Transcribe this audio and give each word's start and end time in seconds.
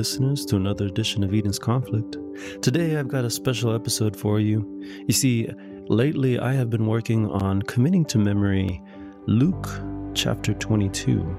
Listeners, 0.00 0.46
to 0.46 0.56
another 0.56 0.86
edition 0.86 1.22
of 1.22 1.34
Eden's 1.34 1.58
Conflict. 1.58 2.16
Today 2.62 2.96
I've 2.96 3.08
got 3.08 3.26
a 3.26 3.28
special 3.28 3.74
episode 3.74 4.16
for 4.16 4.40
you. 4.40 4.82
You 5.06 5.12
see, 5.12 5.46
lately 5.90 6.38
I 6.38 6.54
have 6.54 6.70
been 6.70 6.86
working 6.86 7.28
on 7.28 7.60
committing 7.60 8.06
to 8.06 8.16
memory 8.16 8.82
Luke 9.26 9.68
chapter 10.14 10.54
22. 10.54 11.36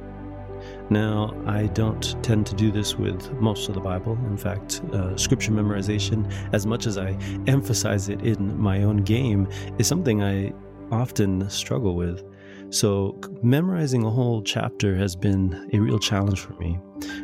Now, 0.91 1.33
I 1.47 1.65
don't 1.73 2.15
tend 2.23 2.45
to 2.45 2.55
do 2.55 2.71
this 2.71 2.97
with 2.97 3.33
most 3.41 3.67
of 3.67 3.73
the 3.73 3.81
Bible. 3.81 4.13
In 4.27 4.37
fact, 4.37 4.81
uh, 4.93 5.17
scripture 5.17 5.53
memorization, 5.53 6.31
as 6.53 6.67
much 6.67 6.85
as 6.85 6.99
I 6.99 7.17
emphasize 7.47 8.09
it 8.09 8.21
in 8.21 8.55
my 8.61 8.83
own 8.83 8.97
game, 8.97 9.47
is 9.79 9.87
something 9.87 10.21
I 10.21 10.53
often 10.91 11.49
struggle 11.49 11.95
with. 11.95 12.23
So, 12.71 13.19
memorizing 13.43 14.05
a 14.05 14.09
whole 14.09 14.41
chapter 14.41 14.95
has 14.95 15.13
been 15.13 15.69
a 15.73 15.79
real 15.79 15.99
challenge 15.99 16.39
for 16.39 16.53
me. 16.53 16.79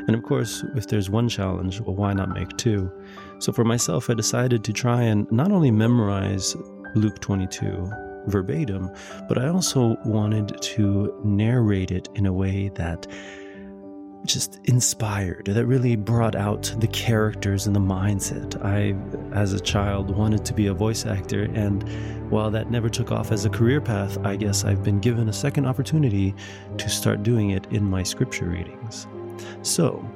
And 0.06 0.14
of 0.14 0.24
course, 0.24 0.62
if 0.76 0.88
there's 0.88 1.10
one 1.10 1.30
challenge, 1.30 1.80
well, 1.80 1.96
why 1.96 2.12
not 2.12 2.34
make 2.34 2.58
two? 2.58 2.92
So, 3.40 3.54
for 3.54 3.64
myself, 3.64 4.10
I 4.10 4.14
decided 4.14 4.66
to 4.66 4.74
try 4.74 5.04
and 5.04 5.26
not 5.32 5.54
only 5.54 5.72
memorize 5.72 6.54
Luke 6.96 7.22
22 7.22 7.90
verbatim, 8.28 8.92
but 9.30 9.38
I 9.38 9.48
also 9.48 9.96
wanted 10.04 10.62
to 10.62 11.18
narrate 11.24 11.92
it 11.92 12.10
in 12.16 12.26
a 12.26 12.34
way 12.34 12.68
that 12.76 13.08
just 14.28 14.60
inspired, 14.66 15.46
that 15.46 15.66
really 15.66 15.96
brought 15.96 16.36
out 16.36 16.74
the 16.80 16.88
characters 16.88 17.66
and 17.66 17.76
the 17.76 17.80
mindset. 17.80 18.64
I, 18.64 18.96
as 19.36 19.54
a 19.54 19.60
child, 19.60 20.12
wanted 20.16 20.46
to 20.46 20.54
be 20.54 20.68
a 20.68 20.74
voice 20.74 21.06
actor, 21.06 21.44
and 21.54 21.84
while 22.30 22.52
that 22.52 22.70
never 22.70 22.90
took 22.90 23.12
off 23.12 23.32
as 23.32 23.46
a 23.46 23.50
career 23.50 23.82
path, 23.82 24.18
I 24.26 24.36
guess 24.36 24.66
I've 24.66 24.84
been 24.84 25.00
given 25.00 25.30
a 25.30 25.34
second 25.34 25.66
opportunity 25.66 26.36
to 26.78 26.90
start 26.90 27.24
doing 27.24 27.52
it 27.52 27.66
in 27.72 27.84
my 27.84 28.04
scripture 28.04 28.46
readings. 28.46 29.08
So, 29.62 30.08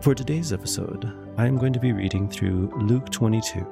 for 0.00 0.14
today's 0.14 0.52
episode, 0.52 1.12
I 1.38 1.46
am 1.46 1.58
going 1.58 1.72
to 1.72 1.80
be 1.80 1.92
reading 1.92 2.28
through 2.28 2.72
Luke 2.76 3.10
22 3.10 3.66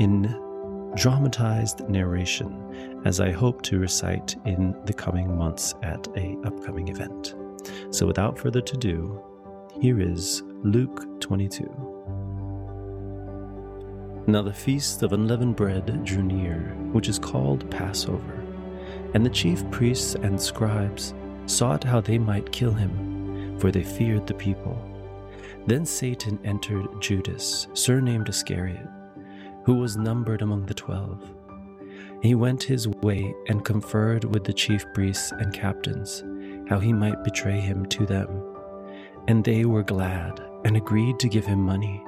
in 0.00 0.92
dramatized 0.96 1.88
narration 1.88 3.00
as 3.04 3.20
I 3.20 3.30
hope 3.30 3.62
to 3.62 3.78
recite 3.78 4.36
in 4.44 4.76
the 4.84 4.92
coming 4.92 5.36
months 5.36 5.74
at 5.82 6.06
a 6.16 6.36
upcoming 6.44 6.88
event. 6.88 7.34
So 7.90 8.06
without 8.06 8.38
further 8.38 8.60
ado, 8.60 9.22
here 9.80 10.00
is 10.00 10.42
Luke 10.62 11.20
22. 11.20 11.92
Now 14.26 14.42
the 14.42 14.52
feast 14.52 15.02
of 15.02 15.12
unleavened 15.12 15.56
bread 15.56 16.04
drew 16.04 16.22
near, 16.22 16.76
which 16.92 17.08
is 17.08 17.18
called 17.18 17.68
Passover. 17.70 18.44
And 19.14 19.26
the 19.26 19.30
chief 19.30 19.68
priests 19.70 20.14
and 20.14 20.40
scribes 20.40 21.14
sought 21.46 21.82
how 21.84 22.00
they 22.00 22.18
might 22.18 22.52
kill 22.52 22.72
him, 22.72 23.58
for 23.58 23.70
they 23.70 23.82
feared 23.82 24.26
the 24.26 24.34
people. 24.34 24.80
Then 25.66 25.84
Satan 25.84 26.38
entered 26.44 26.86
Judas, 27.00 27.68
surnamed 27.74 28.28
Iscariot, 28.28 28.88
who 29.64 29.74
was 29.74 29.96
numbered 29.96 30.42
among 30.42 30.66
the 30.66 30.74
twelve. 30.74 31.22
He 32.22 32.34
went 32.34 32.62
his 32.62 32.86
way 32.88 33.34
and 33.48 33.64
conferred 33.64 34.24
with 34.24 34.44
the 34.44 34.52
chief 34.52 34.86
priests 34.94 35.32
and 35.32 35.52
captains 35.52 36.22
how 36.72 36.78
he 36.78 36.90
might 36.90 37.22
betray 37.22 37.60
him 37.60 37.84
to 37.84 38.06
them. 38.06 38.30
And 39.28 39.44
they 39.44 39.66
were 39.66 39.82
glad 39.82 40.40
and 40.64 40.74
agreed 40.74 41.18
to 41.18 41.28
give 41.28 41.44
him 41.44 41.60
money. 41.60 42.02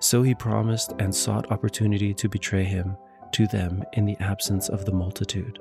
So 0.00 0.20
he 0.20 0.34
promised 0.34 0.94
and 0.98 1.14
sought 1.14 1.52
opportunity 1.52 2.12
to 2.14 2.28
betray 2.28 2.64
him 2.64 2.96
to 3.34 3.46
them 3.46 3.84
in 3.92 4.04
the 4.04 4.16
absence 4.18 4.68
of 4.68 4.84
the 4.84 4.90
multitude. 4.90 5.60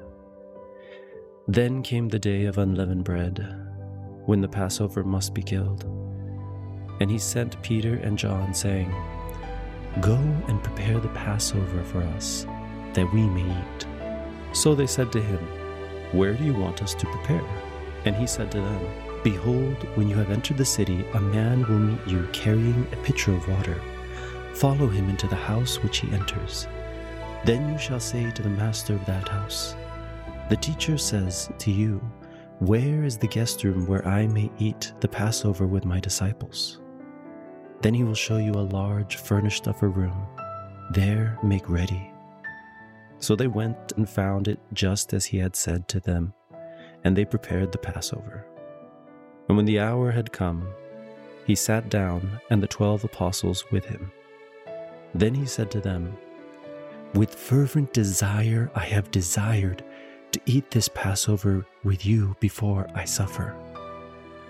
Then 1.47 1.83
came 1.83 2.09
the 2.09 2.17
day 2.17 2.45
of 2.45 2.57
unleavened 2.57 3.03
bread, 3.03 3.37
when 4.25 4.41
the 4.41 4.49
Passover 4.49 5.03
must 5.03 5.35
be 5.35 5.43
killed. 5.43 5.83
And 6.99 7.11
he 7.11 7.19
sent 7.19 7.61
Peter 7.61 7.97
and 7.97 8.17
John, 8.17 8.51
saying, 8.51 8.91
Go 10.01 10.17
and 10.47 10.63
prepare 10.63 10.99
the 10.99 11.09
Passover 11.09 11.83
for 11.83 12.01
us, 12.15 12.47
that 12.93 13.13
we 13.13 13.21
may 13.29 13.45
eat. 13.45 13.85
So 14.53 14.73
they 14.73 14.87
said 14.87 15.11
to 15.11 15.21
him, 15.21 15.47
Where 16.13 16.33
do 16.33 16.43
you 16.43 16.55
want 16.55 16.81
us 16.81 16.95
to 16.95 17.05
prepare? 17.05 17.66
And 18.05 18.15
he 18.15 18.27
said 18.27 18.51
to 18.51 18.61
them, 18.61 19.07
Behold, 19.23 19.75
when 19.95 20.07
you 20.07 20.15
have 20.15 20.31
entered 20.31 20.57
the 20.57 20.65
city, 20.65 21.05
a 21.13 21.19
man 21.19 21.67
will 21.67 21.79
meet 21.79 22.07
you 22.07 22.27
carrying 22.31 22.87
a 22.91 22.97
pitcher 22.97 23.33
of 23.33 23.47
water. 23.47 23.81
Follow 24.53 24.87
him 24.87 25.09
into 25.09 25.27
the 25.27 25.35
house 25.35 25.81
which 25.83 25.99
he 25.99 26.11
enters. 26.11 26.67
Then 27.45 27.71
you 27.71 27.77
shall 27.77 27.99
say 27.99 28.31
to 28.31 28.41
the 28.41 28.49
master 28.49 28.93
of 28.93 29.05
that 29.05 29.27
house, 29.27 29.75
The 30.49 30.55
teacher 30.55 30.97
says 30.97 31.49
to 31.59 31.71
you, 31.71 31.99
Where 32.59 33.03
is 33.03 33.17
the 33.17 33.27
guest 33.27 33.63
room 33.63 33.85
where 33.85 34.07
I 34.07 34.27
may 34.27 34.49
eat 34.59 34.93
the 34.99 35.07
Passover 35.07 35.67
with 35.67 35.85
my 35.85 35.99
disciples? 35.99 36.79
Then 37.81 37.93
he 37.93 38.03
will 38.03 38.15
show 38.15 38.37
you 38.37 38.53
a 38.53 38.71
large 38.71 39.17
furnished 39.17 39.67
upper 39.67 39.89
room. 39.89 40.27
There 40.91 41.37
make 41.43 41.69
ready. 41.69 42.11
So 43.19 43.35
they 43.35 43.47
went 43.47 43.93
and 43.97 44.09
found 44.09 44.47
it 44.47 44.59
just 44.73 45.13
as 45.13 45.25
he 45.25 45.37
had 45.37 45.55
said 45.55 45.87
to 45.89 45.99
them 45.99 46.33
and 47.03 47.15
they 47.15 47.25
prepared 47.25 47.71
the 47.71 47.77
Passover. 47.77 48.45
And 49.47 49.57
when 49.57 49.65
the 49.65 49.79
hour 49.79 50.11
had 50.11 50.31
come, 50.31 50.67
he 51.45 51.55
sat 51.55 51.89
down, 51.89 52.41
and 52.49 52.61
the 52.61 52.67
twelve 52.67 53.03
apostles 53.05 53.63
with 53.71 53.85
him. 53.85 54.11
Then 55.15 55.33
he 55.33 55.45
said 55.45 55.71
to 55.71 55.79
them, 55.79 56.17
With 57.13 57.33
fervent 57.33 57.93
desire 57.93 58.69
I 58.75 58.83
have 58.85 59.11
desired 59.11 59.83
to 60.33 60.41
eat 60.45 60.69
this 60.71 60.89
Passover 60.89 61.65
with 61.83 62.05
you 62.05 62.35
before 62.41 62.87
I 62.93 63.05
suffer. 63.05 63.55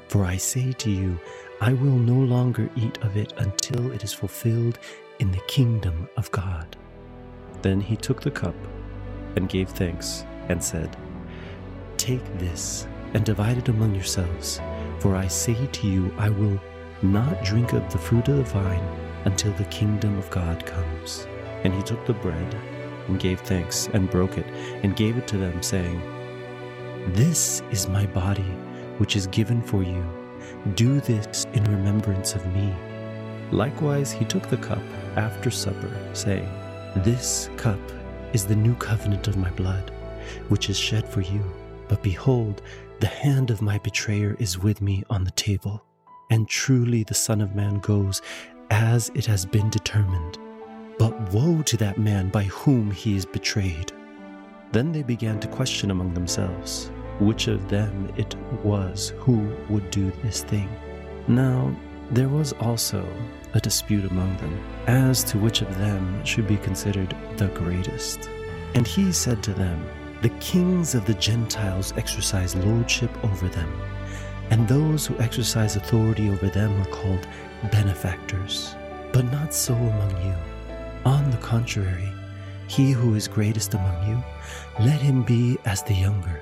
For 0.07 0.25
I 0.25 0.37
say 0.37 0.71
to 0.71 0.89
you, 0.89 1.19
I 1.61 1.73
will 1.73 1.97
no 1.97 2.15
longer 2.15 2.69
eat 2.75 2.97
of 3.03 3.17
it 3.17 3.33
until 3.37 3.91
it 3.91 4.03
is 4.03 4.13
fulfilled 4.13 4.79
in 5.19 5.31
the 5.31 5.41
kingdom 5.47 6.09
of 6.17 6.31
God. 6.31 6.75
Then 7.61 7.81
he 7.81 7.95
took 7.95 8.21
the 8.21 8.31
cup 8.31 8.55
and 9.35 9.49
gave 9.49 9.69
thanks 9.69 10.25
and 10.49 10.63
said, 10.63 10.95
Take 12.07 12.39
this 12.39 12.87
and 13.15 13.25
divide 13.25 13.57
it 13.57 13.67
among 13.67 13.93
yourselves, 13.93 14.61
for 14.99 15.17
I 15.17 15.27
say 15.27 15.67
to 15.67 15.87
you, 15.87 16.09
I 16.17 16.29
will 16.29 16.57
not 17.01 17.43
drink 17.43 17.73
of 17.73 17.91
the 17.91 17.97
fruit 17.97 18.29
of 18.29 18.37
the 18.37 18.43
vine 18.43 18.87
until 19.25 19.51
the 19.51 19.65
kingdom 19.65 20.17
of 20.17 20.29
God 20.29 20.65
comes. 20.65 21.27
And 21.65 21.73
he 21.73 21.83
took 21.83 22.05
the 22.05 22.13
bread 22.13 22.55
and 23.09 23.19
gave 23.19 23.41
thanks 23.41 23.89
and 23.91 24.09
broke 24.09 24.37
it 24.37 24.45
and 24.83 24.95
gave 24.95 25.17
it 25.17 25.27
to 25.27 25.37
them, 25.37 25.61
saying, 25.61 26.01
This 27.07 27.61
is 27.71 27.89
my 27.89 28.05
body, 28.05 28.53
which 28.99 29.17
is 29.17 29.27
given 29.27 29.61
for 29.61 29.83
you. 29.83 30.01
Do 30.75 31.01
this 31.01 31.45
in 31.51 31.65
remembrance 31.65 32.35
of 32.35 32.53
me. 32.53 32.73
Likewise, 33.51 34.13
he 34.13 34.23
took 34.23 34.47
the 34.47 34.55
cup 34.55 34.83
after 35.17 35.51
supper, 35.51 35.91
saying, 36.13 36.49
This 37.03 37.49
cup 37.57 37.81
is 38.31 38.45
the 38.45 38.55
new 38.55 38.75
covenant 38.75 39.27
of 39.27 39.35
my 39.35 39.49
blood, 39.49 39.91
which 40.47 40.69
is 40.69 40.79
shed 40.79 41.05
for 41.05 41.19
you. 41.19 41.43
But 41.87 42.03
behold, 42.03 42.61
the 42.99 43.07
hand 43.07 43.51
of 43.51 43.61
my 43.61 43.77
betrayer 43.77 44.35
is 44.39 44.59
with 44.59 44.81
me 44.81 45.03
on 45.09 45.23
the 45.23 45.31
table. 45.31 45.83
And 46.29 46.47
truly 46.47 47.03
the 47.03 47.13
Son 47.13 47.41
of 47.41 47.55
Man 47.55 47.79
goes 47.79 48.21
as 48.69 49.11
it 49.15 49.25
has 49.25 49.45
been 49.45 49.69
determined. 49.69 50.37
But 50.97 51.33
woe 51.33 51.61
to 51.63 51.77
that 51.77 51.97
man 51.97 52.29
by 52.29 52.43
whom 52.43 52.91
he 52.91 53.15
is 53.15 53.25
betrayed. 53.25 53.91
Then 54.71 54.91
they 54.91 55.03
began 55.03 55.39
to 55.39 55.47
question 55.47 55.91
among 55.91 56.13
themselves 56.13 56.91
which 57.19 57.47
of 57.47 57.67
them 57.69 58.11
it 58.15 58.35
was 58.63 59.13
who 59.17 59.51
would 59.69 59.89
do 59.89 60.11
this 60.23 60.43
thing. 60.43 60.69
Now, 61.27 61.75
there 62.11 62.29
was 62.29 62.53
also 62.53 63.05
a 63.53 63.59
dispute 63.59 64.09
among 64.09 64.37
them 64.37 64.63
as 64.87 65.23
to 65.25 65.37
which 65.39 65.61
of 65.61 65.77
them 65.77 66.23
should 66.23 66.47
be 66.47 66.57
considered 66.57 67.15
the 67.37 67.47
greatest. 67.49 68.29
And 68.75 68.87
he 68.87 69.11
said 69.11 69.41
to 69.43 69.53
them, 69.53 69.83
the 70.21 70.29
kings 70.39 70.95
of 70.95 71.05
the 71.05 71.13
Gentiles 71.13 71.93
exercise 71.97 72.55
lordship 72.55 73.11
over 73.23 73.47
them, 73.47 73.71
and 74.49 74.67
those 74.67 75.05
who 75.05 75.17
exercise 75.19 75.75
authority 75.75 76.29
over 76.29 76.47
them 76.47 76.81
are 76.81 76.85
called 76.85 77.27
benefactors. 77.71 78.75
But 79.13 79.31
not 79.31 79.53
so 79.53 79.73
among 79.73 80.25
you. 80.25 80.35
On 81.05 81.29
the 81.31 81.37
contrary, 81.37 82.11
he 82.67 82.91
who 82.91 83.15
is 83.15 83.27
greatest 83.27 83.73
among 83.73 84.09
you, 84.09 84.23
let 84.79 84.99
him 84.99 85.23
be 85.23 85.57
as 85.65 85.83
the 85.83 85.93
younger, 85.93 86.41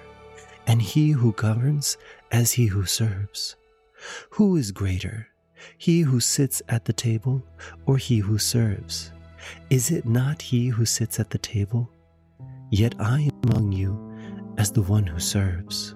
and 0.68 0.82
he 0.82 1.12
who 1.12 1.34
governs 1.34 1.98
as 2.32 2.54
he 2.54 2.66
who 2.68 2.86
serves. 2.86 3.56
Who 4.32 4.56
is 4.56 4.72
greater, 4.72 5.28
he 5.78 6.02
who 6.02 6.20
sits 6.20 6.62
at 6.70 6.86
the 6.86 6.94
table 6.94 7.44
or 7.86 7.98
he 7.98 8.20
who 8.20 8.38
serves? 8.38 9.12
Is 9.70 9.92
it 9.92 10.06
not 10.06 10.42
he 10.42 10.70
who 10.70 10.86
sits 10.86 11.20
at 11.20 11.30
the 11.30 11.38
table? 11.38 11.90
Yet 12.72 12.96
I 13.00 13.22
am 13.22 13.52
among 13.52 13.72
you 13.72 14.00
as 14.58 14.72
the 14.72 14.82
one 14.82 15.06
who 15.06 15.20
serves. 15.20 15.96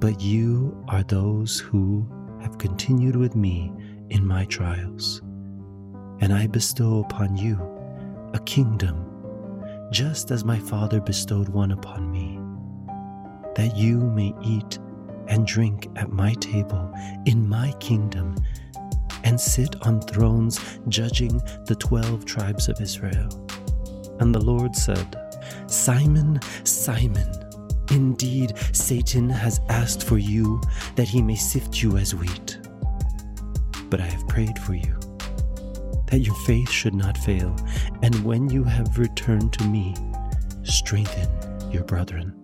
But 0.00 0.20
you 0.20 0.76
are 0.88 1.02
those 1.02 1.58
who 1.58 2.06
have 2.40 2.58
continued 2.58 3.16
with 3.16 3.34
me 3.34 3.72
in 4.10 4.26
my 4.26 4.44
trials, 4.44 5.22
and 6.20 6.32
I 6.32 6.46
bestow 6.46 7.00
upon 7.00 7.36
you 7.36 7.58
a 8.34 8.38
kingdom, 8.40 9.06
just 9.90 10.30
as 10.30 10.44
my 10.44 10.58
Father 10.58 11.00
bestowed 11.00 11.48
one 11.48 11.72
upon 11.72 12.10
me, 12.10 12.38
that 13.54 13.76
you 13.76 13.98
may 13.98 14.34
eat 14.42 14.78
and 15.28 15.46
drink 15.46 15.88
at 15.96 16.12
my 16.12 16.34
table 16.34 16.92
in 17.24 17.48
my 17.48 17.72
kingdom 17.80 18.34
and 19.24 19.40
sit 19.40 19.74
on 19.86 20.02
thrones 20.02 20.60
judging 20.88 21.40
the 21.66 21.76
twelve 21.76 22.26
tribes 22.26 22.68
of 22.68 22.78
Israel. 22.80 23.43
And 24.20 24.34
the 24.34 24.44
Lord 24.44 24.74
said, 24.76 25.16
Simon, 25.66 26.40
Simon, 26.64 27.28
indeed 27.90 28.54
Satan 28.72 29.28
has 29.28 29.60
asked 29.68 30.02
for 30.04 30.18
you 30.18 30.60
that 30.96 31.08
he 31.08 31.22
may 31.22 31.36
sift 31.36 31.82
you 31.82 31.96
as 31.96 32.14
wheat. 32.14 32.58
But 33.90 34.00
I 34.00 34.06
have 34.06 34.26
prayed 34.28 34.58
for 34.58 34.74
you, 34.74 34.98
that 36.10 36.20
your 36.20 36.34
faith 36.46 36.70
should 36.70 36.94
not 36.94 37.18
fail, 37.18 37.54
and 38.02 38.24
when 38.24 38.48
you 38.50 38.64
have 38.64 38.98
returned 38.98 39.52
to 39.54 39.64
me, 39.64 39.94
strengthen 40.62 41.28
your 41.70 41.84
brethren. 41.84 42.34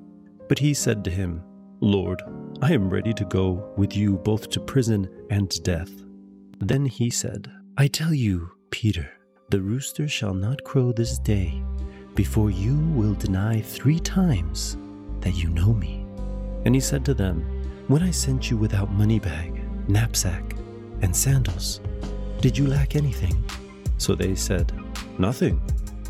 But 0.49 0.59
he 0.59 0.75
said 0.75 1.05
to 1.05 1.11
him, 1.11 1.43
Lord, 1.81 2.21
I 2.61 2.73
am 2.73 2.91
ready 2.91 3.15
to 3.15 3.25
go 3.25 3.73
with 3.77 3.97
you 3.97 4.19
both 4.19 4.51
to 4.51 4.61
prison 4.61 5.09
and 5.31 5.51
death. 5.63 5.91
Then 6.59 6.85
he 6.85 7.09
said, 7.09 7.51
I 7.79 7.87
tell 7.87 8.13
you, 8.13 8.51
Peter, 8.71 9.11
the 9.51 9.61
rooster 9.61 10.07
shall 10.07 10.33
not 10.33 10.63
crow 10.63 10.93
this 10.93 11.19
day 11.19 11.61
before 12.15 12.51
you 12.51 12.79
will 12.95 13.15
deny 13.15 13.61
three 13.61 13.99
times 13.99 14.77
that 15.21 15.35
you 15.35 15.49
know 15.51 15.75
me. 15.75 16.07
And 16.65 16.75
he 16.75 16.81
said 16.81 17.05
to 17.07 17.15
them, 17.15 17.41
When 17.89 18.03
I 18.03 18.13
sent 18.13 18.49
you 18.49 18.57
without 18.57 18.93
money 18.93 19.19
bag, 19.19 19.61
knapsack, 19.89 20.55
and 21.03 21.15
sandals, 21.15 21.81
did 22.41 22.57
you 22.57 22.69
lack 22.69 22.95
anything? 22.95 23.45
So 23.99 24.15
they 24.15 24.37
said, 24.37 24.73
Nothing. 25.19 25.61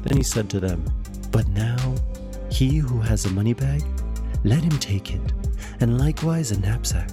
Then 0.03 0.19
he 0.19 0.23
said 0.23 0.51
to 0.51 0.61
them, 0.61 0.85
But 1.31 1.49
now 1.49 1.95
he 2.51 2.77
who 2.77 3.01
has 3.01 3.25
a 3.25 3.31
money 3.31 3.55
bag, 3.55 3.83
let 4.45 4.63
him 4.63 4.79
take 4.79 5.15
it, 5.15 5.33
and 5.81 5.99
likewise 5.99 6.51
a 6.51 6.61
knapsack. 6.61 7.11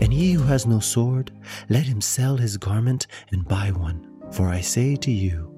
And 0.00 0.10
he 0.10 0.32
who 0.32 0.44
has 0.44 0.66
no 0.66 0.80
sword, 0.80 1.32
let 1.68 1.84
him 1.84 2.00
sell 2.00 2.38
his 2.38 2.56
garment 2.56 3.06
and 3.30 3.46
buy 3.46 3.72
one. 3.72 4.06
For 4.32 4.48
I 4.48 4.60
say 4.60 4.96
to 4.96 5.10
you 5.10 5.49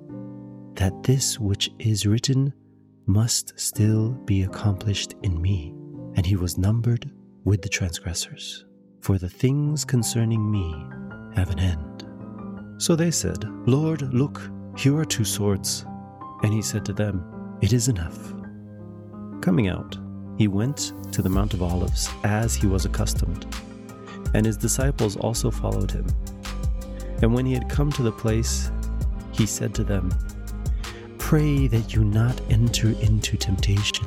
that 0.75 1.03
this 1.03 1.39
which 1.39 1.71
is 1.79 2.07
written 2.07 2.53
must 3.07 3.59
still 3.59 4.11
be 4.25 4.43
accomplished 4.43 5.15
in 5.23 5.41
me. 5.41 5.75
And 6.15 6.27
he 6.27 6.37
was 6.37 6.59
numbered 6.59 7.11
with 7.45 7.63
the 7.63 7.69
transgressors. 7.69 8.65
For 9.01 9.19
the 9.19 9.29
things 9.29 9.85
concerning 9.85 10.51
me 10.51 10.87
have 11.35 11.51
an 11.51 11.59
end. 11.59 12.05
So 12.79 12.95
they 12.95 13.11
said, 13.11 13.45
Lord, 13.67 14.15
look, 14.15 14.41
here 14.77 14.97
are 14.99 15.05
two 15.05 15.25
swords. 15.25 15.85
And 16.43 16.53
he 16.53 16.63
said 16.63 16.85
to 16.87 16.93
them, 16.93 17.59
It 17.61 17.73
is 17.73 17.89
enough. 17.89 18.33
Coming 19.41 19.69
out, 19.69 19.97
he 20.39 20.49
went 20.49 20.93
to 21.13 21.23
the 21.23 21.29
Mount 21.29 21.55
of 21.55 21.63
Olives 21.63 22.09
as 22.25 22.55
he 22.55 22.67
was 22.67 22.85
accustomed 22.85 23.47
and 24.35 24.47
his 24.47 24.57
disciples 24.57 25.17
also 25.17 25.51
followed 25.51 25.91
him. 25.91 26.07
And 27.21 27.33
when 27.35 27.47
he 27.47 27.53
had 27.53 27.69
come 27.69 27.93
to 27.93 28.03
the 28.03 28.13
place, 28.13 28.71
he 29.33 29.47
said 29.47 29.75
to 29.75 29.85
them, 29.85 30.13
Pray 31.33 31.67
that 31.67 31.95
you 31.95 32.05
not 32.05 32.39
enter 32.51 32.89
into 33.01 33.39
temptation. 33.39 34.07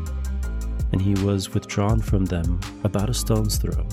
And 0.92 1.02
he 1.02 1.16
was 1.26 1.56
withdrawn 1.56 2.00
from 2.00 2.24
them 2.24 2.60
about 2.84 3.10
a 3.10 3.16
stone's 3.16 3.58
throw. 3.58 3.88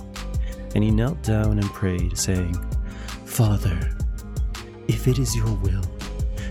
And 0.74 0.84
he 0.84 0.90
knelt 0.90 1.22
down 1.22 1.58
and 1.58 1.64
prayed, 1.70 2.18
saying, 2.18 2.54
Father, 3.24 3.96
if 4.86 5.08
it 5.08 5.18
is 5.18 5.34
your 5.34 5.50
will, 5.50 5.82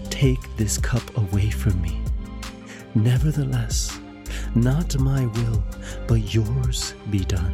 take 0.09 0.39
this 0.57 0.79
cup 0.79 1.03
away 1.17 1.51
from 1.51 1.79
me. 1.83 2.01
Nevertheless, 2.95 3.99
not 4.55 4.97
my 4.97 5.27
will, 5.27 5.63
but 6.07 6.33
yours 6.33 6.95
be 7.11 7.19
done. 7.19 7.53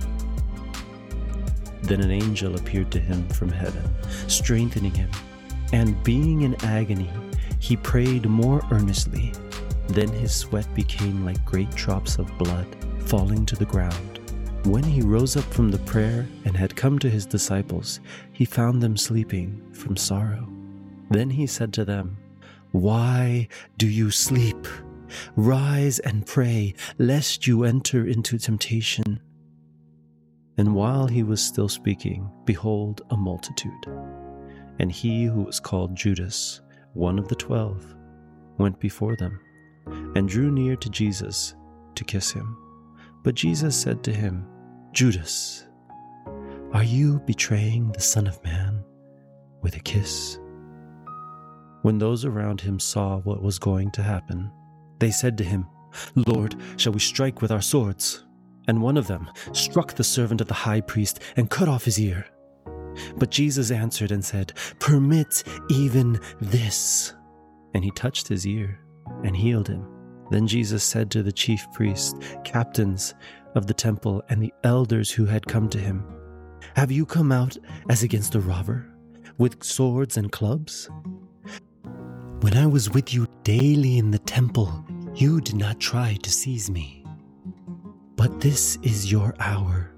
Then 1.81 1.99
an 1.99 2.11
angel 2.11 2.55
appeared 2.55 2.91
to 2.93 2.99
him 3.01 3.27
from 3.27 3.49
heaven, 3.49 3.83
strengthening 4.29 4.93
him. 4.93 5.11
And 5.73 6.01
being 6.05 6.43
in 6.43 6.55
agony, 6.63 7.11
he 7.59 7.75
prayed 7.75 8.25
more 8.25 8.61
earnestly. 8.71 9.33
Then 9.87 10.09
his 10.09 10.35
sweat 10.35 10.67
became 10.75 11.25
like 11.25 11.43
great 11.45 11.71
drops 11.71 12.17
of 12.17 12.37
blood 12.37 12.67
falling 13.01 13.45
to 13.45 13.55
the 13.55 13.65
ground. 13.65 14.19
When 14.65 14.83
he 14.83 15.01
rose 15.01 15.37
up 15.37 15.45
from 15.45 15.71
the 15.71 15.77
prayer 15.79 16.27
and 16.43 16.57
had 16.57 16.75
come 16.75 16.99
to 16.99 17.09
his 17.09 17.25
disciples, 17.25 18.01
he 18.33 18.43
found 18.43 18.81
them 18.81 18.97
sleeping 18.97 19.61
from 19.71 19.95
sorrow. 19.95 20.47
Then 21.09 21.29
he 21.29 21.47
said 21.47 21.71
to 21.73 21.85
them, 21.85 22.17
Why 22.71 23.47
do 23.77 23.87
you 23.87 24.11
sleep? 24.11 24.67
Rise 25.37 25.99
and 25.99 26.25
pray, 26.25 26.73
lest 26.97 27.47
you 27.47 27.63
enter 27.63 28.05
into 28.05 28.37
temptation. 28.37 29.21
And 30.57 30.75
while 30.75 31.07
he 31.07 31.23
was 31.23 31.41
still 31.41 31.69
speaking, 31.69 32.29
behold, 32.43 33.03
a 33.09 33.15
multitude. 33.15 33.85
And 34.79 34.91
he 34.91 35.25
who 35.25 35.43
was 35.43 35.61
called 35.61 35.95
Judas, 35.95 36.61
one 36.97 37.19
of 37.19 37.27
the 37.27 37.35
twelve, 37.35 37.95
went 38.57 38.79
before 38.79 39.15
them, 39.15 39.39
and 40.15 40.27
drew 40.27 40.51
near 40.51 40.75
to 40.75 40.89
Jesus 40.89 41.55
to 41.95 42.03
kiss 42.03 42.31
him. 42.31 42.57
But 43.23 43.35
Jesus 43.35 43.79
said 43.79 44.03
to 44.03 44.13
him, 44.13 44.45
Judas, 44.91 45.65
are 46.73 46.83
you 46.83 47.19
betraying 47.25 47.91
the 47.91 48.01
Son 48.01 48.27
of 48.27 48.43
Man 48.43 48.83
with 49.61 49.75
a 49.75 49.79
kiss? 49.79 50.39
When 51.83 51.97
those 51.99 52.25
around 52.25 52.61
him 52.61 52.79
saw 52.79 53.19
what 53.19 53.41
was 53.41 53.59
going 53.59 53.91
to 53.91 54.03
happen, 54.03 54.51
they 54.99 55.11
said 55.11 55.37
to 55.37 55.43
him, 55.43 55.67
Lord, 56.15 56.55
shall 56.75 56.93
we 56.93 56.99
strike 56.99 57.41
with 57.41 57.51
our 57.51 57.61
swords? 57.61 58.23
and 58.67 58.81
one 58.81 58.97
of 58.97 59.07
them 59.07 59.29
struck 59.53 59.93
the 59.93 60.03
servant 60.03 60.41
of 60.41 60.47
the 60.47 60.53
high 60.53 60.81
priest 60.81 61.21
and 61.35 61.49
cut 61.49 61.69
off 61.69 61.85
his 61.85 61.99
ear. 61.99 62.25
But 63.17 63.31
Jesus 63.31 63.71
answered 63.71 64.11
and 64.11 64.23
said, 64.23 64.53
Permit 64.79 65.43
even 65.69 66.19
this. 66.39 67.13
And 67.73 67.83
he 67.83 67.91
touched 67.91 68.27
his 68.27 68.45
ear 68.45 68.79
and 69.23 69.35
healed 69.35 69.67
him. 69.67 69.85
Then 70.29 70.47
Jesus 70.47 70.83
said 70.83 71.09
to 71.11 71.23
the 71.23 71.31
chief 71.31 71.65
priests, 71.73 72.13
captains 72.43 73.13
of 73.55 73.67
the 73.67 73.73
temple, 73.73 74.21
and 74.29 74.41
the 74.41 74.53
elders 74.63 75.09
who 75.09 75.25
had 75.25 75.47
come 75.47 75.69
to 75.69 75.79
him, 75.79 76.03
Have 76.75 76.91
you 76.91 77.05
come 77.05 77.31
out 77.31 77.57
as 77.89 78.03
against 78.03 78.35
a 78.35 78.39
robber, 78.39 78.85
with 79.37 79.63
swords 79.63 80.17
and 80.17 80.31
clubs? 80.31 80.89
When 82.41 82.55
I 82.55 82.67
was 82.67 82.89
with 82.89 83.13
you 83.13 83.25
daily 83.43 83.97
in 83.97 84.11
the 84.11 84.19
temple, 84.19 84.85
you 85.15 85.41
did 85.41 85.55
not 85.55 85.79
try 85.79 86.17
to 86.21 86.29
seize 86.29 86.69
me. 86.69 87.03
But 88.15 88.41
this 88.41 88.77
is 88.83 89.11
your 89.11 89.33
hour 89.39 89.91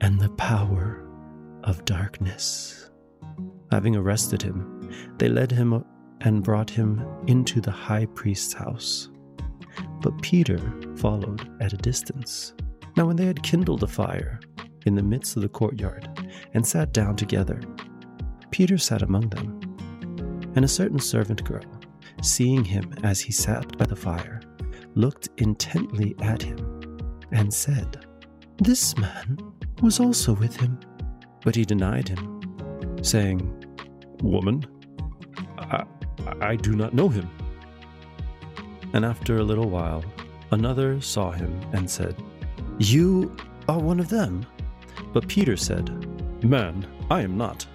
and 0.00 0.20
the 0.20 0.28
power 0.30 1.04
of 1.64 1.84
darkness. 1.84 2.90
Having 3.70 3.96
arrested 3.96 4.42
him, 4.42 4.90
they 5.18 5.28
led 5.28 5.50
him 5.50 5.84
and 6.22 6.42
brought 6.42 6.70
him 6.70 7.04
into 7.26 7.60
the 7.60 7.70
high 7.70 8.06
priest's 8.06 8.52
house. 8.52 9.08
But 10.00 10.20
Peter 10.22 10.58
followed 10.96 11.48
at 11.60 11.72
a 11.72 11.76
distance. 11.78 12.54
Now, 12.96 13.06
when 13.06 13.16
they 13.16 13.26
had 13.26 13.42
kindled 13.42 13.82
a 13.82 13.86
fire 13.86 14.40
in 14.86 14.94
the 14.94 15.02
midst 15.02 15.36
of 15.36 15.42
the 15.42 15.48
courtyard 15.48 16.08
and 16.54 16.66
sat 16.66 16.92
down 16.92 17.16
together, 17.16 17.60
Peter 18.50 18.78
sat 18.78 19.02
among 19.02 19.28
them. 19.30 19.60
And 20.56 20.64
a 20.64 20.68
certain 20.68 20.98
servant 20.98 21.44
girl, 21.44 21.64
seeing 22.22 22.64
him 22.64 22.92
as 23.04 23.20
he 23.20 23.30
sat 23.30 23.78
by 23.78 23.86
the 23.86 23.94
fire, 23.94 24.40
looked 24.94 25.28
intently 25.36 26.16
at 26.20 26.42
him 26.42 26.98
and 27.30 27.54
said, 27.54 28.04
This 28.58 28.96
man 28.98 29.38
was 29.80 30.00
also 30.00 30.34
with 30.34 30.56
him. 30.56 30.78
But 31.42 31.54
he 31.56 31.64
denied 31.64 32.08
him, 32.08 32.40
saying, 33.02 33.40
Woman, 34.22 34.64
I, 35.58 35.84
I 36.40 36.56
do 36.56 36.72
not 36.72 36.94
know 36.94 37.08
him. 37.08 37.28
And 38.92 39.04
after 39.04 39.38
a 39.38 39.44
little 39.44 39.70
while, 39.70 40.04
another 40.50 41.00
saw 41.00 41.30
him 41.30 41.58
and 41.72 41.88
said, 41.88 42.14
You 42.78 43.34
are 43.68 43.78
one 43.78 44.00
of 44.00 44.08
them. 44.08 44.44
But 45.12 45.28
Peter 45.28 45.56
said, 45.56 45.88
Man, 46.44 46.86
I 47.10 47.22
am 47.22 47.36
not. 47.36 47.66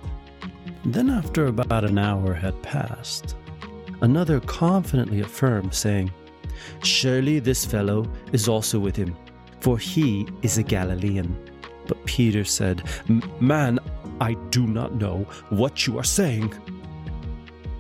Then, 0.84 1.10
after 1.10 1.48
about 1.48 1.84
an 1.84 1.98
hour 1.98 2.34
had 2.34 2.62
passed, 2.62 3.36
another 4.02 4.40
confidently 4.40 5.22
affirmed, 5.22 5.74
saying, 5.74 6.12
Surely 6.84 7.40
this 7.40 7.66
fellow 7.66 8.06
is 8.32 8.48
also 8.48 8.80
with 8.80 8.96
him 8.96 9.16
for 9.66 9.80
he 9.80 10.28
is 10.44 10.60
a 10.60 10.64
Galilean. 10.64 11.36
But 11.88 12.06
Peter 12.06 12.44
said, 12.44 12.84
Man, 13.40 13.80
I 14.20 14.34
do 14.50 14.66
not 14.66 14.96
know 14.96 15.26
what 15.50 15.86
you 15.86 15.98
are 15.98 16.04
saying. 16.04 16.54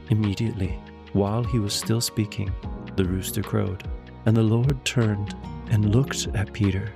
Immediately, 0.10 0.80
while 1.14 1.44
he 1.44 1.60
was 1.60 1.74
still 1.74 2.02
speaking, 2.02 2.52
the 2.96 3.06
rooster 3.06 3.42
crowed, 3.42 3.88
and 4.26 4.36
the 4.36 4.44
Lord 4.44 4.84
turned 4.86 5.36
and 5.70 5.94
looked 5.96 6.28
at 6.34 6.54
Peter. 6.54 6.92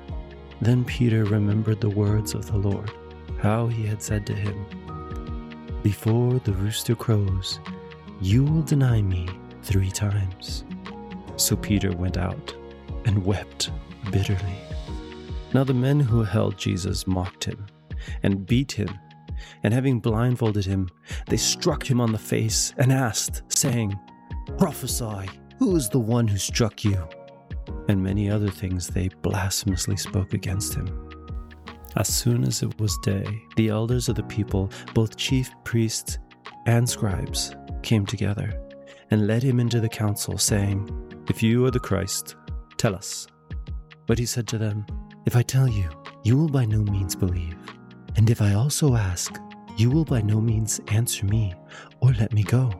Then 0.62 0.84
Peter 0.84 1.24
remembered 1.26 1.80
the 1.80 1.90
words 1.90 2.34
of 2.34 2.46
the 2.46 2.58
Lord, 2.58 2.92
how 3.40 3.68
he 3.68 3.86
had 3.86 4.02
said 4.02 4.26
to 4.28 4.34
him, 4.34 4.66
Before 5.84 6.40
the 6.40 6.54
rooster 6.54 6.96
crows, 6.96 7.60
you 8.22 8.44
will 8.44 8.62
deny 8.62 9.02
me 9.02 9.28
three 9.64 9.92
times. 9.92 10.66
So 11.38 11.56
Peter 11.56 11.92
went 11.94 12.18
out 12.18 12.54
and 13.06 13.26
wept 13.26 13.72
bitterly. 14.12 14.58
Now 15.54 15.64
the 15.64 15.74
men 15.74 16.00
who 16.00 16.24
held 16.24 16.58
Jesus 16.58 17.08
mocked 17.08 17.46
him 17.46 17.66
and 18.24 18.46
beat 18.46 18.72
him. 18.72 18.90
And 19.64 19.74
having 19.74 20.00
blindfolded 20.00 20.66
him, 20.66 20.90
they 21.28 21.38
struck 21.38 21.90
him 21.90 22.02
on 22.02 22.12
the 22.12 22.18
face 22.18 22.74
and 22.78 22.92
asked, 22.92 23.44
saying, 23.48 23.98
Prophesy, 24.58 25.30
who 25.58 25.76
is 25.76 25.90
the 25.90 26.00
one 26.00 26.28
who 26.28 26.38
struck 26.38 26.84
you? 26.84 27.08
And 27.88 28.02
many 28.02 28.30
other 28.30 28.50
things 28.50 28.88
they 28.88 29.10
blasphemously 29.22 29.98
spoke 29.98 30.34
against 30.34 30.76
him. 30.76 31.10
As 31.96 32.08
soon 32.08 32.44
as 32.44 32.62
it 32.62 32.80
was 32.80 32.98
day, 33.00 33.26
the 33.56 33.70
elders 33.70 34.10
of 34.10 34.16
the 34.16 34.24
people, 34.24 34.70
both 34.94 35.18
chief 35.18 35.52
priests 35.64 36.20
and 36.66 36.88
scribes, 36.88 37.56
came 37.82 38.06
together 38.06 38.62
and 39.12 39.26
led 39.26 39.42
him 39.42 39.60
into 39.60 39.80
the 39.80 39.90
council, 39.90 40.38
saying, 40.38 40.90
If 41.30 41.42
you 41.42 41.66
are 41.66 41.72
the 41.72 41.80
Christ, 41.80 42.36
tell 42.78 42.94
us. 42.94 43.28
But 44.06 44.20
he 44.20 44.26
said 44.26 44.48
to 44.50 44.58
them, 44.58 44.86
If 45.30 45.36
I 45.36 45.44
tell 45.44 45.68
you, 45.68 45.88
you 46.24 46.36
will 46.36 46.50
by 46.50 46.66
no 46.66 46.80
means 46.80 47.16
believe. 47.16 47.56
And 48.16 48.28
if 48.32 48.42
I 48.42 48.56
also 48.56 48.96
ask, 48.96 49.40
you 49.78 49.92
will 49.92 50.04
by 50.04 50.22
no 50.22 50.42
means 50.42 50.82
answer 50.88 51.24
me 51.24 51.54
or 52.00 52.14
let 52.14 52.34
me 52.34 52.42
go. 52.42 52.72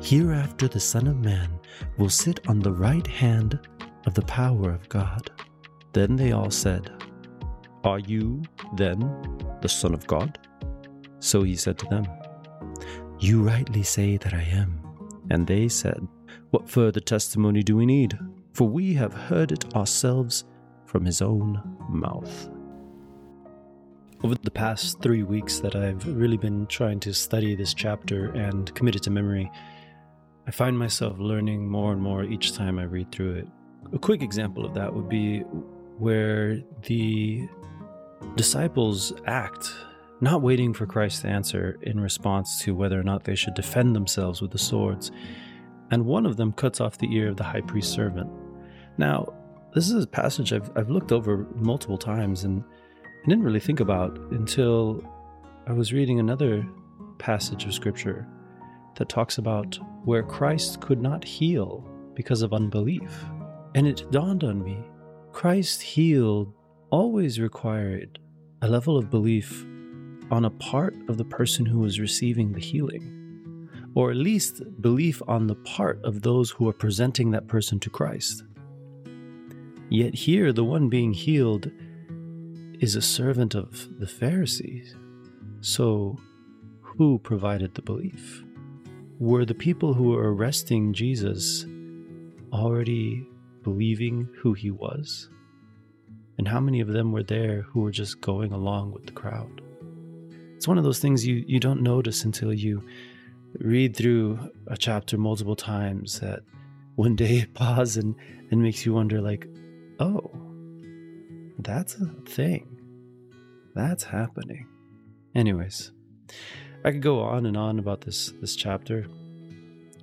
Hereafter 0.00 0.68
the 0.68 0.78
Son 0.78 1.08
of 1.08 1.16
Man 1.16 1.58
will 1.98 2.08
sit 2.08 2.38
on 2.46 2.60
the 2.60 2.70
right 2.70 3.04
hand 3.04 3.58
of 4.06 4.14
the 4.14 4.22
power 4.22 4.70
of 4.70 4.88
God. 4.88 5.28
Then 5.92 6.14
they 6.14 6.30
all 6.30 6.52
said, 6.52 6.88
Are 7.82 7.98
you, 7.98 8.44
then, 8.76 9.00
the 9.60 9.68
Son 9.68 9.92
of 9.92 10.06
God? 10.06 10.38
So 11.18 11.42
he 11.42 11.56
said 11.56 11.78
to 11.78 11.86
them, 11.86 12.06
You 13.18 13.42
rightly 13.42 13.82
say 13.82 14.18
that 14.18 14.34
I 14.34 14.42
am. 14.42 14.80
And 15.30 15.48
they 15.48 15.66
said, 15.66 16.06
What 16.50 16.70
further 16.70 17.00
testimony 17.00 17.64
do 17.64 17.76
we 17.76 17.86
need? 17.86 18.16
For 18.52 18.68
we 18.68 18.94
have 18.94 19.12
heard 19.12 19.50
it 19.50 19.74
ourselves 19.74 20.44
from 20.92 21.06
his 21.06 21.22
own 21.22 21.58
mouth. 21.88 22.50
Over 24.22 24.34
the 24.34 24.50
past 24.50 25.00
three 25.00 25.22
weeks 25.22 25.58
that 25.60 25.74
I've 25.74 26.06
really 26.06 26.36
been 26.36 26.66
trying 26.66 27.00
to 27.00 27.14
study 27.14 27.56
this 27.56 27.72
chapter 27.72 28.30
and 28.32 28.72
commit 28.74 28.94
it 28.96 29.02
to 29.04 29.10
memory, 29.10 29.50
I 30.46 30.50
find 30.50 30.78
myself 30.78 31.18
learning 31.18 31.66
more 31.66 31.92
and 31.92 32.02
more 32.02 32.24
each 32.24 32.52
time 32.52 32.78
I 32.78 32.84
read 32.84 33.10
through 33.10 33.36
it. 33.36 33.48
A 33.94 33.98
quick 33.98 34.22
example 34.22 34.66
of 34.66 34.74
that 34.74 34.92
would 34.92 35.08
be 35.08 35.40
where 35.98 36.60
the 36.84 37.48
disciples 38.36 39.14
act, 39.26 39.72
not 40.20 40.42
waiting 40.42 40.74
for 40.74 40.84
Christ 40.84 41.22
to 41.22 41.28
answer 41.28 41.78
in 41.80 41.98
response 41.98 42.60
to 42.64 42.74
whether 42.74 43.00
or 43.00 43.02
not 43.02 43.24
they 43.24 43.34
should 43.34 43.54
defend 43.54 43.96
themselves 43.96 44.42
with 44.42 44.50
the 44.50 44.58
swords. 44.58 45.10
And 45.90 46.04
one 46.04 46.26
of 46.26 46.36
them 46.36 46.52
cuts 46.52 46.82
off 46.82 46.98
the 46.98 47.14
ear 47.16 47.28
of 47.28 47.38
the 47.38 47.44
high 47.44 47.62
priest's 47.62 47.92
servant. 47.92 48.30
Now, 48.98 49.32
this 49.74 49.90
is 49.90 50.04
a 50.04 50.06
passage 50.06 50.52
I've, 50.52 50.70
I've 50.76 50.90
looked 50.90 51.12
over 51.12 51.46
multiple 51.54 51.96
times 51.96 52.44
and 52.44 52.62
I 53.04 53.28
didn't 53.28 53.44
really 53.44 53.60
think 53.60 53.80
about 53.80 54.18
until 54.30 55.02
I 55.66 55.72
was 55.72 55.92
reading 55.92 56.20
another 56.20 56.66
passage 57.18 57.64
of 57.64 57.72
scripture 57.72 58.26
that 58.96 59.08
talks 59.08 59.38
about 59.38 59.78
where 60.04 60.22
Christ 60.22 60.80
could 60.80 61.00
not 61.00 61.24
heal 61.24 61.88
because 62.14 62.42
of 62.42 62.52
unbelief. 62.52 63.24
And 63.74 63.86
it 63.86 64.10
dawned 64.10 64.44
on 64.44 64.62
me 64.62 64.78
Christ 65.32 65.80
healed 65.80 66.52
always 66.90 67.40
required 67.40 68.18
a 68.60 68.68
level 68.68 68.98
of 68.98 69.08
belief 69.08 69.64
on 70.30 70.44
a 70.44 70.50
part 70.50 70.94
of 71.08 71.16
the 71.16 71.24
person 71.24 71.64
who 71.64 71.78
was 71.78 71.98
receiving 71.98 72.52
the 72.52 72.60
healing, 72.60 73.68
or 73.94 74.10
at 74.10 74.16
least 74.16 74.62
belief 74.82 75.22
on 75.26 75.46
the 75.46 75.54
part 75.54 76.04
of 76.04 76.20
those 76.20 76.50
who 76.50 76.68
are 76.68 76.74
presenting 76.74 77.30
that 77.30 77.48
person 77.48 77.80
to 77.80 77.88
Christ. 77.88 78.44
Yet 79.92 80.14
here, 80.14 80.54
the 80.54 80.64
one 80.64 80.88
being 80.88 81.12
healed 81.12 81.70
is 82.80 82.96
a 82.96 83.02
servant 83.02 83.54
of 83.54 83.86
the 83.98 84.06
Pharisees. 84.06 84.96
So, 85.60 86.18
who 86.80 87.18
provided 87.18 87.74
the 87.74 87.82
belief? 87.82 88.42
Were 89.18 89.44
the 89.44 89.52
people 89.52 89.92
who 89.92 90.04
were 90.04 90.34
arresting 90.34 90.94
Jesus 90.94 91.66
already 92.54 93.28
believing 93.62 94.30
who 94.38 94.54
he 94.54 94.70
was? 94.70 95.28
And 96.38 96.48
how 96.48 96.58
many 96.58 96.80
of 96.80 96.88
them 96.88 97.12
were 97.12 97.22
there 97.22 97.60
who 97.60 97.82
were 97.82 97.90
just 97.90 98.22
going 98.22 98.50
along 98.50 98.92
with 98.92 99.04
the 99.04 99.12
crowd? 99.12 99.60
It's 100.56 100.66
one 100.66 100.78
of 100.78 100.84
those 100.84 101.00
things 101.00 101.26
you, 101.26 101.44
you 101.46 101.60
don't 101.60 101.82
notice 101.82 102.24
until 102.24 102.54
you 102.54 102.82
read 103.58 103.94
through 103.94 104.38
a 104.68 104.76
chapter 104.78 105.18
multiple 105.18 105.54
times 105.54 106.20
that 106.20 106.40
one 106.94 107.14
day 107.14 107.36
it 107.42 107.52
pauses 107.52 107.98
and, 108.02 108.14
and 108.50 108.62
makes 108.62 108.86
you 108.86 108.94
wonder, 108.94 109.20
like, 109.20 109.46
oh, 110.02 110.30
that's 111.58 111.94
a 111.94 112.06
thing. 112.28 112.66
That's 113.74 114.04
happening. 114.04 114.66
Anyways, 115.34 115.92
I 116.84 116.90
could 116.90 117.02
go 117.02 117.20
on 117.20 117.46
and 117.46 117.56
on 117.56 117.78
about 117.78 118.02
this 118.02 118.32
this 118.40 118.56
chapter. 118.56 119.06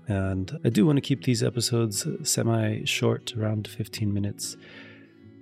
And 0.08 0.60
I 0.66 0.70
do 0.70 0.88
want 0.88 0.98
to 0.98 1.02
keep 1.02 1.24
these 1.24 1.44
episodes 1.44 2.08
semi 2.24 2.84
short, 2.86 3.36
around 3.38 3.68
15 3.68 4.12
minutes. 4.12 4.58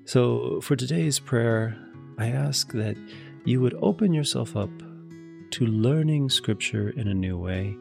So 0.04 0.60
for 0.62 0.76
today's 0.76 1.20
prayer, 1.20 1.78
I 2.18 2.28
ask 2.28 2.74
that 2.74 2.98
you 3.46 3.62
would 3.62 3.78
open 3.82 4.14
yourself 4.14 4.58
up 4.58 4.72
to 5.52 5.66
learning 5.66 6.30
scripture 6.30 6.90
in 6.90 7.08
a 7.08 7.14
new 7.14 7.38
way, 7.38 7.78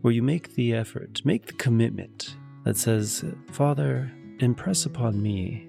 where 0.00 0.12
you 0.12 0.22
make 0.22 0.54
the 0.54 0.74
effort, 0.74 1.20
make 1.24 1.46
the 1.46 1.52
commitment 1.52 2.34
that 2.64 2.76
says, 2.76 3.24
Father, 3.52 4.10
impress 4.40 4.86
upon 4.86 5.22
me 5.22 5.67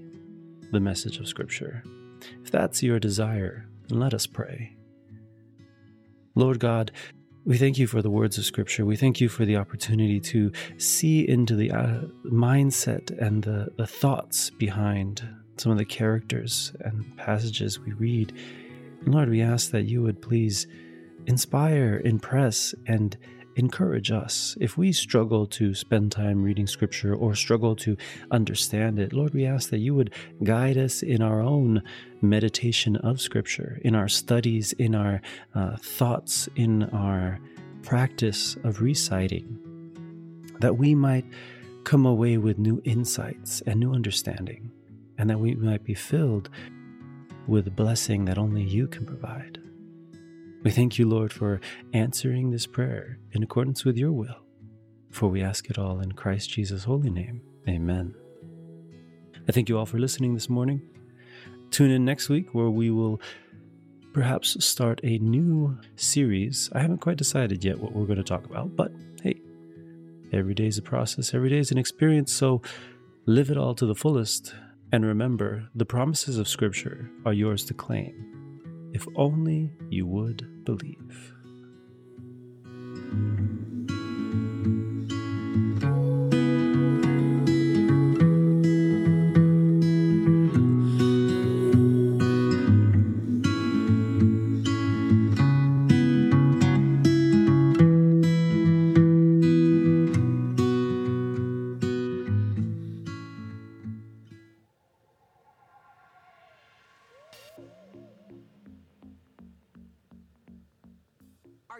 the 0.72 0.80
message 0.80 1.18
of 1.18 1.28
scripture. 1.28 1.84
If 2.44 2.52
that's 2.52 2.84
your 2.84 3.00
desire, 3.00 3.66
then 3.88 4.00
let 4.00 4.14
us 4.14 4.28
pray. 4.28 4.76
Lord 6.36 6.60
God, 6.60 6.92
we 7.46 7.58
thank 7.58 7.78
you 7.78 7.88
for 7.88 8.02
the 8.02 8.10
words 8.10 8.38
of 8.38 8.46
Scripture. 8.46 8.86
We 8.86 8.96
thank 8.96 9.20
you 9.20 9.30
for 9.30 9.46
the 9.46 9.56
opportunity 9.56 10.20
to 10.20 10.52
see 10.78 11.28
into 11.28 11.56
the 11.56 11.72
uh, 11.72 12.02
mindset 12.26 13.18
and 13.18 13.44
the, 13.44 13.70
the 13.78 13.88
thoughts 13.88 14.50
behind 14.52 15.28
some 15.58 15.72
of 15.72 15.78
the 15.78 15.86
characters 15.86 16.74
and 16.82 17.18
passages 17.18 17.80
we 17.80 17.94
read. 17.94 18.34
And 19.02 19.14
Lord, 19.14 19.30
we 19.30 19.42
ask 19.42 19.72
that 19.72 19.86
you 19.86 20.02
would 20.04 20.22
please 20.22 20.68
inspire, 21.26 22.02
impress, 22.04 22.76
and 22.86 23.18
encourage 23.56 24.12
us. 24.12 24.58
If 24.60 24.78
we 24.78 24.92
struggle 24.92 25.46
to 25.48 25.74
spend 25.74 26.12
time 26.12 26.42
reading 26.42 26.68
Scripture 26.68 27.16
or 27.16 27.36
struggle 27.36 27.76
to 27.78 27.98
understand 28.32 29.00
it, 29.00 29.14
Lord, 29.14 29.34
we 29.34 29.46
ask 29.46 29.70
that 29.70 29.80
you 29.80 29.96
would 29.96 30.14
guide 30.44 30.78
us 30.78 31.04
in 31.04 31.22
our 31.22 31.42
own 31.42 31.84
meditation 32.22 32.96
of 32.98 33.22
Scripture, 33.22 33.80
in 33.84 33.96
our 33.96 34.08
studies, 34.08 34.74
in 34.74 34.96
our 34.96 35.22
uh, 35.56 35.78
thoughts, 35.78 36.48
in 36.56 36.84
our 36.92 37.40
practice 37.84 38.56
of 38.64 38.82
reciting, 38.82 39.58
that 40.60 40.78
we 40.78 40.96
might 40.96 41.26
come 41.84 42.06
away 42.06 42.38
with 42.38 42.60
new 42.60 42.82
insights 42.84 43.62
and 43.62 43.80
new 43.80 43.94
understanding, 43.94 44.72
and 45.18 45.30
that 45.30 45.40
we 45.40 45.56
might 45.56 45.84
be 45.84 45.94
filled 45.94 46.50
with 47.48 47.76
blessing 47.76 48.26
that 48.26 48.38
only 48.38 48.64
you 48.64 48.88
can 48.88 49.06
provide. 49.06 49.60
We 50.62 50.72
thank 50.72 51.00
you, 51.00 51.08
Lord, 51.08 51.32
for 51.32 51.62
answering 51.94 52.52
this 52.52 52.68
prayer 52.68 53.18
in 53.32 53.44
accordance 53.44 53.86
with 53.86 53.98
your 53.98 54.12
will. 54.12 54.36
For 55.10 55.30
we 55.30 55.42
ask 55.42 55.70
it 55.70 55.78
all 55.78 56.02
in 56.02 56.12
Christ 56.12 56.50
Jesus' 56.50 56.84
holy 56.84 57.10
name. 57.10 57.42
Amen. 57.68 58.14
I 59.48 59.54
thank 59.54 59.70
you 59.70 59.78
all 59.78 59.86
for 59.86 60.00
listening 60.00 60.34
this 60.34 60.50
morning. 60.50 60.82
Tune 61.72 61.92
in 61.92 62.04
next 62.04 62.28
week 62.28 62.54
where 62.54 62.70
we 62.70 62.92
will 62.92 63.22
perhaps 64.12 64.64
start 64.64 65.00
a 65.02 65.18
new 65.20 65.78
series. 65.96 66.70
I 66.74 66.80
haven't 66.80 67.00
quite 67.00 67.18
decided 67.18 67.64
yet 67.64 67.80
what 67.80 67.94
we're 67.94 68.06
going 68.06 68.18
to 68.18 68.24
talk 68.24 68.46
about, 68.46 68.76
but 68.76 68.92
hey, 69.24 69.40
every 70.34 70.54
day 70.54 70.68
is 70.68 70.78
a 70.78 70.82
process, 70.82 71.34
every 71.34 71.50
day 71.50 71.60
is 71.60 71.72
an 71.72 71.78
experience, 71.78 72.34
so 72.34 72.62
live 73.26 73.50
it 73.50 73.58
all 73.58 73.76
to 73.76 73.86
the 73.86 73.96
fullest. 73.96 74.54
And 74.92 75.06
remember, 75.06 75.70
the 75.74 75.86
promises 75.86 76.38
of 76.38 76.50
Scripture 76.50 77.10
are 77.26 77.34
yours 77.34 77.64
to 77.66 77.74
claim 77.74 78.39
if 78.94 79.08
only 79.16 79.72
you 79.90 80.06
would 80.06 80.66
believe. 80.66 81.34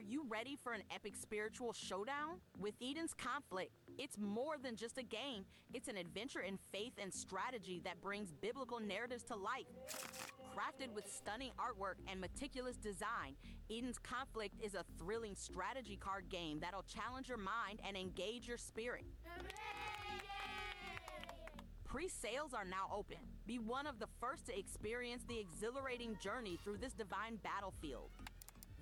You 0.10 0.26
ready 0.28 0.58
for 0.64 0.74
an 0.74 0.82
epic 0.94 1.14
spiritual 1.16 1.72
showdown? 1.72 2.40
With 2.60 2.74
Eden's 2.82 3.14
Conflict, 3.14 3.72
It's 4.00 4.18
more 4.18 4.56
than 4.62 4.76
just 4.76 4.98
a 4.98 5.04
game, 5.04 5.46
it's 5.74 5.88
an 5.88 5.98
adventure 5.98 6.40
in 6.40 6.58
faith 6.72 6.94
and 6.98 7.14
strategy 7.14 7.82
that 7.84 8.02
brings 8.02 8.32
biblical 8.32 8.80
narratives 8.80 9.24
to 9.26 9.36
life. 9.36 9.68
Crafted 10.56 10.94
with 10.96 11.06
stunning 11.12 11.52
artwork 11.60 11.96
and 12.10 12.20
meticulous 12.20 12.76
design, 12.78 13.36
Eden's 13.70 14.00
Conflict 14.00 14.56
is 14.64 14.74
a 14.74 14.84
thrilling 14.98 15.36
strategy 15.36 15.96
card 15.96 16.28
game 16.30 16.60
that'll 16.60 16.84
challenge 16.84 17.30
your 17.30 17.38
mind 17.38 17.80
and 17.88 17.96
engage 17.96 18.48
your 18.48 18.58
spirit. 18.58 19.06
Pre 21.84 22.08
sales 22.08 22.54
are 22.54 22.66
now 22.66 22.90
open. 22.96 23.18
Be 23.46 23.60
one 23.60 23.86
of 23.86 24.00
the 24.00 24.08
first 24.20 24.48
to 24.48 24.58
experience 24.58 25.24
the 25.28 25.40
exhilarating 25.40 26.18
journey 26.22 26.58
through 26.64 26.78
this 26.78 26.94
divine 26.94 27.38
battlefield. 27.44 28.12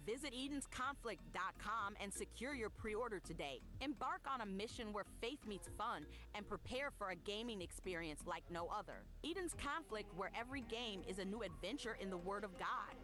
Visit 0.07 0.33
Eden'sConflict.com 0.33 1.95
and 2.01 2.13
secure 2.13 2.55
your 2.55 2.69
pre 2.69 2.95
order 2.95 3.19
today. 3.19 3.59
Embark 3.81 4.21
on 4.33 4.39
a 4.39 4.45
mission 4.45 4.93
where 4.93 5.03
faith 5.19 5.39
meets 5.45 5.67
fun 5.77 6.05
and 6.33 6.47
prepare 6.47 6.91
for 6.97 7.09
a 7.09 7.15
gaming 7.15 7.61
experience 7.61 8.21
like 8.25 8.43
no 8.49 8.69
other. 8.73 9.03
Eden's 9.29 9.53
Conflict, 9.53 10.15
where 10.15 10.31
every 10.39 10.61
game 10.61 11.01
is 11.05 11.19
a 11.19 11.25
new 11.25 11.41
adventure 11.41 11.97
in 11.99 12.09
the 12.09 12.17
Word 12.17 12.45
of 12.45 12.57
God. 12.57 12.95